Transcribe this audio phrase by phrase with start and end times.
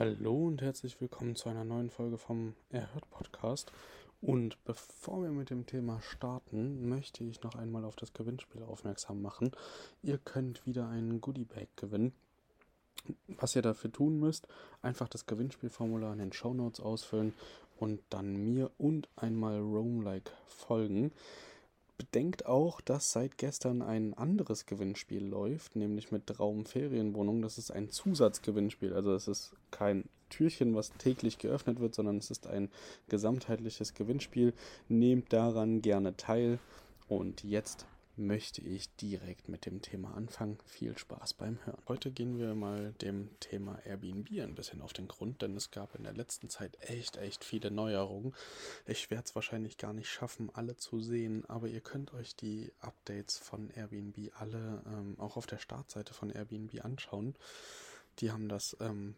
[0.00, 3.70] Hallo und herzlich willkommen zu einer neuen Folge vom Erhört Podcast.
[4.22, 9.20] Und bevor wir mit dem Thema starten, möchte ich noch einmal auf das Gewinnspiel aufmerksam
[9.20, 9.50] machen.
[10.02, 12.14] Ihr könnt wieder einen Goodie Bag gewinnen.
[13.28, 14.48] Was ihr dafür tun müsst,
[14.80, 17.34] einfach das Gewinnspielformular in den Show Notes ausfüllen
[17.78, 21.12] und dann mir und einmal Roam-like folgen.
[22.12, 27.40] Bedenkt auch, dass seit gestern ein anderes Gewinnspiel läuft, nämlich mit Traumferienwohnung.
[27.40, 28.92] Das ist ein Zusatzgewinnspiel.
[28.92, 32.68] Also es ist kein Türchen, was täglich geöffnet wird, sondern es ist ein
[33.08, 34.54] gesamtheitliches Gewinnspiel.
[34.88, 36.58] Nehmt daran gerne teil.
[37.06, 40.58] Und jetzt möchte ich direkt mit dem Thema anfangen.
[40.66, 41.82] Viel Spaß beim Hören.
[41.88, 45.94] Heute gehen wir mal dem Thema Airbnb ein bisschen auf den Grund, denn es gab
[45.94, 48.34] in der letzten Zeit echt, echt viele Neuerungen.
[48.86, 52.72] Ich werde es wahrscheinlich gar nicht schaffen, alle zu sehen, aber ihr könnt euch die
[52.80, 57.34] Updates von Airbnb alle ähm, auch auf der Startseite von Airbnb anschauen.
[58.18, 59.14] Die haben das ähm,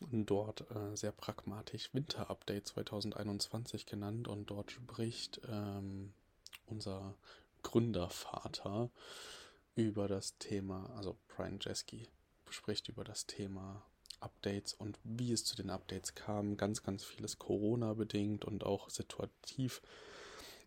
[0.00, 6.12] dort äh, sehr pragmatisch Winter-Update 2021 genannt und dort spricht ähm,
[6.66, 7.14] unser
[7.62, 8.90] Gründervater
[9.74, 12.08] über das Thema, also Brian Jeski
[12.48, 13.84] spricht über das Thema
[14.20, 16.56] Updates und wie es zu den Updates kam.
[16.56, 19.82] Ganz, ganz vieles Corona bedingt und auch situativ.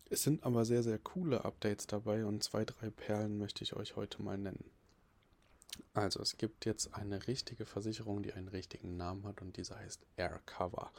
[0.08, 3.96] Es sind aber sehr, sehr coole Updates dabei und zwei, drei Perlen möchte ich euch
[3.96, 4.70] heute mal nennen.
[5.92, 10.00] Also es gibt jetzt eine richtige Versicherung, die einen richtigen Namen hat und diese heißt
[10.16, 10.92] Aircover.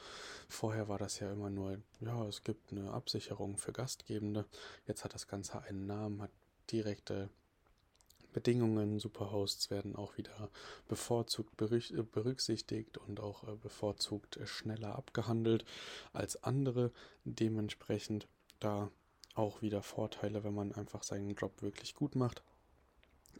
[0.49, 4.45] Vorher war das ja immer nur, ja, es gibt eine Absicherung für Gastgebende.
[4.87, 6.31] Jetzt hat das Ganze einen Namen, hat
[6.71, 7.29] direkte
[8.33, 8.99] Bedingungen.
[8.99, 10.49] Superhosts werden auch wieder
[10.87, 15.65] bevorzugt berücksichtigt und auch äh, bevorzugt schneller abgehandelt
[16.13, 16.91] als andere.
[17.23, 18.27] Dementsprechend
[18.59, 18.89] da
[19.35, 22.43] auch wieder Vorteile, wenn man einfach seinen Job wirklich gut macht.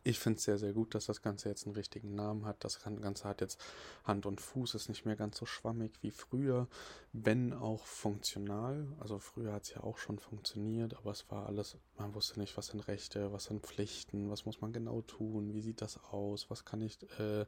[0.04, 2.64] Ich finde es sehr, sehr gut, dass das Ganze jetzt einen richtigen Namen hat.
[2.64, 3.60] Das Ganze hat jetzt
[4.04, 6.68] Hand und Fuß, ist nicht mehr ganz so schwammig wie früher,
[7.14, 8.88] wenn auch funktional.
[9.00, 12.58] Also früher hat es ja auch schon funktioniert, aber es war alles, man wusste nicht,
[12.58, 16.50] was sind Rechte, was sind Pflichten, was muss man genau tun, wie sieht das aus,
[16.50, 17.46] was kann ich äh,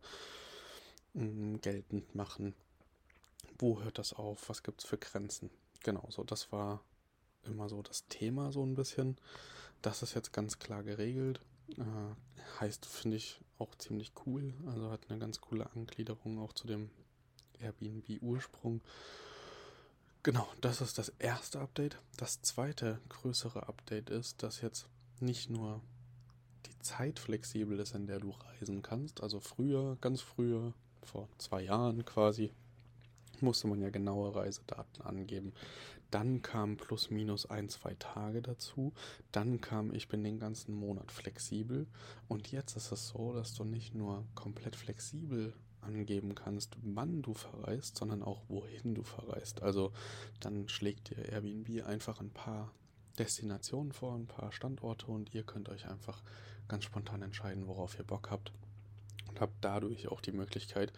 [1.13, 2.53] geltend machen,
[3.57, 5.49] wo hört das auf, was gibt es für Grenzen.
[5.83, 6.81] Genau, so das war
[7.45, 9.17] immer so das Thema so ein bisschen.
[9.81, 11.41] Das ist jetzt ganz klar geregelt.
[11.77, 14.53] Äh, heißt, finde ich auch ziemlich cool.
[14.67, 16.89] Also hat eine ganz coole Angliederung auch zu dem
[17.59, 18.81] Airbnb-Ursprung.
[20.23, 21.99] Genau, das ist das erste Update.
[22.17, 24.87] Das zweite größere Update ist, dass jetzt
[25.19, 25.81] nicht nur
[26.65, 29.21] die Zeit flexibel ist, in der du reisen kannst.
[29.21, 32.51] Also früher, ganz früher, vor zwei Jahren quasi,
[33.41, 35.53] musste man ja genaue Reisedaten angeben.
[36.13, 38.93] Dann kam plus minus ein, zwei Tage dazu.
[39.31, 41.87] Dann kam, ich bin den ganzen Monat flexibel.
[42.27, 47.33] Und jetzt ist es so, dass du nicht nur komplett flexibel angeben kannst, wann du
[47.33, 49.63] verreist, sondern auch wohin du verreist.
[49.63, 49.91] Also
[50.39, 52.71] dann schlägt dir Airbnb einfach ein paar
[53.17, 56.21] Destinationen vor, ein paar Standorte und ihr könnt euch einfach
[56.67, 58.53] ganz spontan entscheiden, worauf ihr Bock habt
[59.33, 60.93] und habt dadurch auch die Möglichkeit,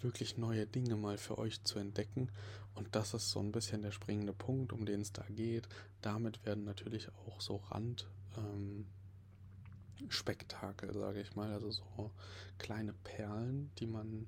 [0.00, 2.30] wirklich neue Dinge mal für euch zu entdecken.
[2.74, 5.68] Und das ist so ein bisschen der springende Punkt, um den es da geht.
[6.02, 8.08] Damit werden natürlich auch so Rand.
[8.36, 8.86] Ähm,
[10.08, 12.10] Spektakel, sage ich mal, also so
[12.58, 14.26] kleine Perlen, die man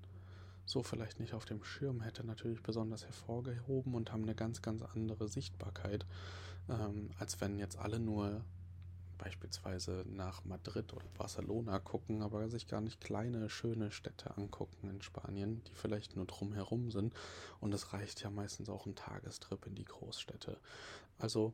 [0.65, 4.83] so vielleicht nicht auf dem Schirm hätte, natürlich besonders hervorgehoben und haben eine ganz, ganz
[4.83, 6.07] andere Sichtbarkeit,
[6.71, 8.45] ähm, als wenn jetzt alle nur
[9.19, 15.03] beispielsweise nach Madrid oder Barcelona gucken, aber sich gar nicht kleine, schöne Städte angucken in
[15.03, 17.15] Spanien, die vielleicht nur drumherum sind.
[17.61, 20.59] Und es reicht ja meistens auch ein Tagestrip in die Großstädte.
[21.19, 21.53] Also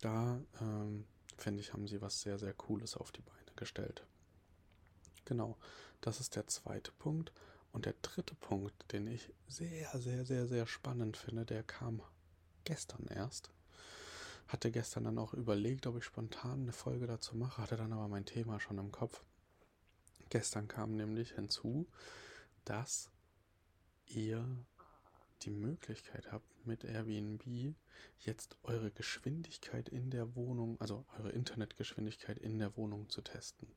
[0.00, 1.04] da ähm,
[1.36, 4.04] finde ich, haben sie was sehr, sehr Cooles auf die Beine gestellt.
[5.24, 5.56] Genau,
[6.00, 7.32] das ist der zweite Punkt.
[7.72, 12.02] Und der dritte Punkt, den ich sehr, sehr, sehr, sehr spannend finde, der kam
[12.64, 13.50] gestern erst.
[14.52, 18.06] Hatte gestern dann auch überlegt, ob ich spontan eine Folge dazu mache, hatte dann aber
[18.06, 19.24] mein Thema schon im Kopf.
[20.28, 21.86] Gestern kam nämlich hinzu,
[22.66, 23.10] dass
[24.04, 24.46] ihr
[25.40, 27.74] die Möglichkeit habt, mit Airbnb
[28.18, 33.68] jetzt eure Geschwindigkeit in der Wohnung, also eure Internetgeschwindigkeit in der Wohnung zu testen.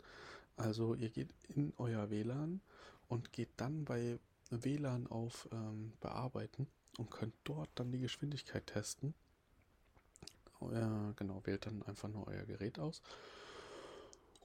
[0.57, 2.59] Also ihr geht in euer WLAN
[3.07, 4.19] und geht dann bei
[4.49, 6.67] WLAN auf ähm, Bearbeiten
[6.97, 9.13] und könnt dort dann die Geschwindigkeit testen.
[10.59, 13.01] Euer, genau, wählt dann einfach nur euer Gerät aus.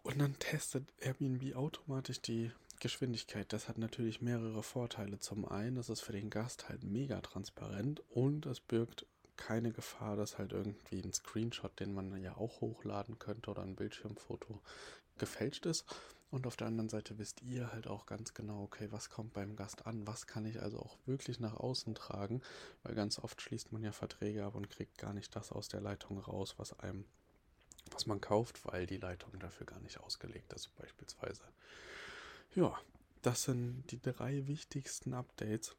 [0.02, 3.52] Und dann testet Airbnb automatisch die Geschwindigkeit.
[3.52, 5.18] Das hat natürlich mehrere Vorteile.
[5.18, 10.16] Zum einen ist es für den Gast halt mega transparent und es birgt keine Gefahr,
[10.16, 14.60] dass halt irgendwie ein Screenshot, den man ja auch hochladen könnte oder ein Bildschirmfoto
[15.18, 15.84] gefälscht ist.
[16.30, 19.56] Und auf der anderen Seite wisst ihr halt auch ganz genau, okay, was kommt beim
[19.56, 22.40] Gast an, was kann ich also auch wirklich nach außen tragen,
[22.84, 25.80] weil ganz oft schließt man ja Verträge ab und kriegt gar nicht das aus der
[25.80, 27.04] Leitung raus, was einem,
[27.90, 31.42] was man kauft, weil die Leitung dafür gar nicht ausgelegt ist, beispielsweise.
[32.54, 32.78] Ja,
[33.22, 35.76] das sind die drei wichtigsten Updates,